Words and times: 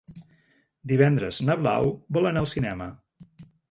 Divendres 0.93 1.43
na 1.51 1.59
Blau 1.63 1.95
vol 2.19 2.35
anar 2.35 2.47
al 2.47 2.53
cinema. 2.57 2.93